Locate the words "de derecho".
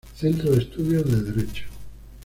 1.05-1.65